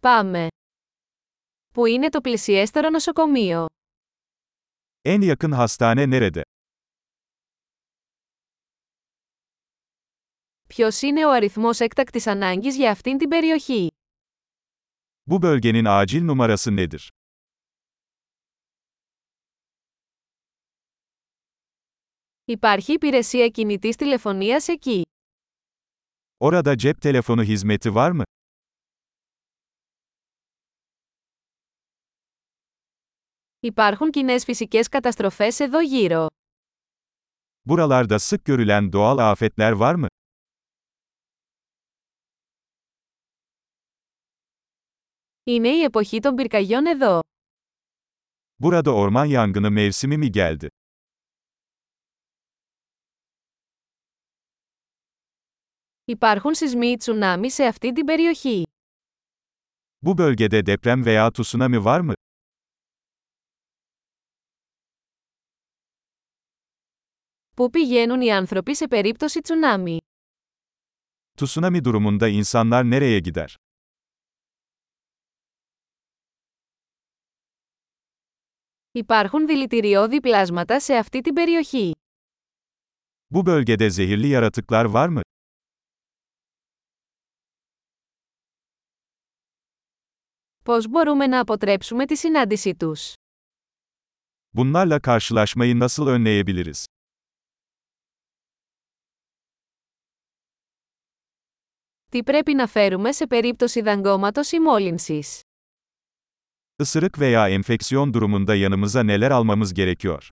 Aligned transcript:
Πάμε. 0.00 0.46
Πού 1.74 1.86
είναι 1.86 2.08
το 2.08 2.20
πλησιέστερο 2.20 2.90
νοσοκομείο; 2.90 3.66
En 5.08 5.20
yakın 5.36 5.52
hastane 5.66 6.06
nerede? 6.08 6.40
Ποιος 10.68 11.02
είναι 11.02 11.26
ο 11.26 11.30
αριθμός 11.30 11.80
έκτακτης 11.80 12.26
ανάγκης 12.26 12.76
για 12.76 12.90
αυτήν 12.90 13.18
την 13.18 13.28
περιοχή; 13.28 13.88
Bu 15.30 15.38
bölgenin 15.42 15.84
acil 15.86 16.22
numarası 16.26 16.70
nedir? 16.86 17.06
Υπάρχει 22.44 22.92
υπηρεσία 22.92 23.48
κινητής 23.48 23.96
τηλεφωνίας 23.96 24.68
εκεί. 24.68 25.02
Orada 26.44 26.76
cep 26.76 27.00
telefonu 27.00 27.42
hizmeti 27.44 27.94
var 27.94 28.10
mı? 28.10 28.22
Υπάρχουν 33.60 34.10
κοινές 34.10 34.44
φυσικές 34.44 34.88
καταστροφές 34.88 35.58
εδώ 35.60 35.80
γύρω. 35.80 36.26
Buralarda 37.68 38.18
sık 38.18 38.44
görülen 38.44 38.92
doğal 38.92 39.18
afetler 39.18 39.72
var 39.72 39.94
mı? 39.94 40.06
Είναι 45.44 45.68
η 45.68 45.82
εποχή 45.82 46.20
των 46.20 46.34
πυρκαγιών 46.34 46.86
εδώ. 46.86 47.20
Burada 48.62 48.90
orman 48.94 49.24
yangını 49.24 49.70
mevsimi 49.70 50.16
mi 50.18 50.32
geldi? 50.32 50.68
Υπάρχουν 56.04 56.54
σεισμοί 56.54 56.86
ή 56.86 56.96
τσουνάμι 56.96 57.50
σε 57.50 57.64
αυτή 57.64 57.92
την 57.92 58.04
περιοχή. 58.04 58.62
Bu 60.06 60.18
bölgede 60.18 60.66
deprem 60.66 61.04
veya 61.04 61.30
tsunami 61.32 61.84
var 61.84 62.00
mı? 62.00 62.12
Πού 67.58 67.70
πηγαίνουν 67.70 68.20
οι 68.20 68.32
άνθρωποι 68.32 68.74
σε 68.74 68.86
περίπτωση 68.88 69.40
τσουνάμι; 69.40 69.96
Tsunami 71.40 71.80
durumunda 71.82 72.42
insanlar 72.42 72.84
nereye 72.92 73.20
gider? 73.24 73.46
Υπάρχουν 78.90 79.46
δηλητηριώδη 79.46 80.20
πλάσματα 80.20 80.80
σε 80.80 80.94
αυτή 80.94 81.20
την 81.20 81.34
περιοχή. 81.34 81.92
Bu 83.34 83.42
bölgede 83.46 83.88
zehirli 83.90 84.28
yaratıklar 84.28 84.84
var 84.84 85.08
mı? 85.08 85.20
Πώς 90.64 90.88
μπορούμε 90.88 91.26
να 91.26 91.40
αποτρέψουμε 91.40 92.04
τη 92.06 92.16
συνάντησή 92.16 92.74
τους; 92.76 93.12
Bunlarla 94.54 95.00
karşılaşmayı 95.00 95.78
nasıl 95.78 96.06
önleyebiliriz? 96.06 96.86
Τι 102.11 102.23
πρέπει 102.23 102.53
να 102.53 102.67
φέρουμε 102.67 103.11
σε 103.11 103.27
περίπτωση 103.27 103.81
δαγκώματος 103.81 104.51
ή 104.51 104.59
μόλυνσης? 104.59 105.41
Isırık 106.83 107.17
veya 107.17 107.47
enfeksiyon 107.49 108.13
durumunda 108.13 108.55
yanımıza 108.55 109.03
neler 109.03 109.31
almamız 109.31 109.73
gerekiyor? 109.73 110.29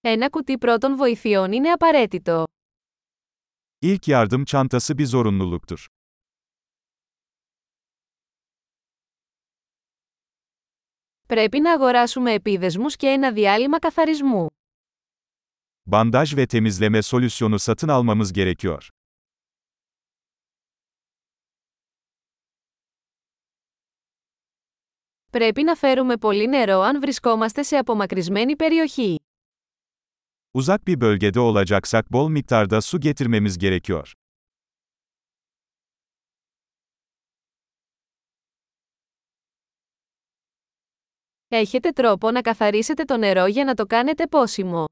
Ένα 0.00 0.28
κουτί 0.28 0.58
πρώτων 0.58 0.96
βοηθειών 0.96 1.52
είναι 1.52 1.70
απαραίτητο. 1.70 2.44
İlk 3.82 4.08
yardım 4.08 4.44
çantası 4.44 4.98
bir 4.98 5.06
zorunluluktur. 5.06 5.86
Πρέπει 11.32 11.60
να 11.60 11.72
αγοράσουμε 11.72 12.32
επίδεσμους 12.32 12.96
και 12.96 13.06
ένα 13.06 13.32
διάλειμμα 13.32 13.78
καθαρισμού. 13.78 14.46
Bandaj 15.90 16.34
ve 16.36 16.46
temizleme 16.46 17.02
solüsyonu 17.02 17.58
satın 17.58 17.88
almamız 17.88 18.32
gerekiyor. 18.32 18.88
Πρέπει 25.30 25.62
να 25.62 25.74
φέρουμε 25.74 26.16
πολύ 26.16 26.46
νερό 26.46 26.80
αν 26.80 27.00
βρισκόμαστε 27.00 27.62
σε 27.62 27.76
απομακρυσμένη 27.76 28.56
περιοχή. 28.56 29.16
Uzak 30.58 30.86
bir 30.86 31.00
bölgede 31.00 31.40
olacaksak 31.40 32.10
bol 32.12 32.28
miktarda 32.28 32.80
su 32.80 33.00
getirmemiz 33.00 33.58
gerekiyor. 33.58 34.12
Έχετε 41.52 41.90
τρόπο 41.90 42.30
να 42.30 42.40
καθαρίσετε 42.40 43.04
το 43.04 43.16
νερό 43.16 43.46
για 43.46 43.64
να 43.64 43.74
το 43.74 43.86
κάνετε 43.86 44.26
πόσιμο. 44.26 44.84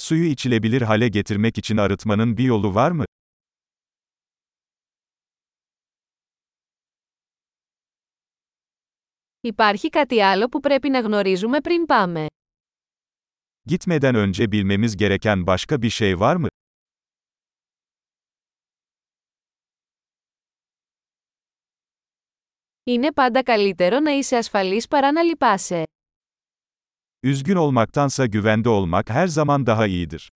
Suyu 0.00 0.24
içilebilir 0.24 0.82
hale 0.82 1.08
getirmek 1.08 1.58
için 1.58 1.76
arıtmanın 1.76 2.36
bir 2.36 2.44
yolu 2.44 2.74
var 2.74 2.90
mı? 2.90 3.04
Υπάρχει 9.40 9.88
κάτι 9.88 10.20
άλλο 10.22 10.48
που 10.48 10.60
πρέπει 10.60 10.88
να 10.90 11.00
γνωρίζουμε 11.00 11.60
πριν 11.60 11.86
πάμε. 11.86 12.26
Gitmeden 13.66 14.14
önce 14.14 14.52
bilmemiz 14.52 14.96
gereken 14.96 15.46
başka 15.46 15.82
bir 15.82 15.90
şey 15.90 16.20
var 16.20 16.36
mı? 16.36 16.48
Είναι 22.89 23.11
πάντα 23.11 23.43
καλύτερο 23.43 23.99
να 23.99 24.11
είσαι 24.11 24.35
ασφαλής 24.35 24.87
παρά 24.87 25.11
να 25.11 25.21
λυπάσαι. 25.21 25.83
Üzgün 27.27 27.55
olmaktansa 27.57 28.25
güvende 28.25 28.69
olmak 28.69 29.09
her 29.09 29.27
zaman 29.27 29.65
daha 29.65 29.85
iyidir. 29.87 30.31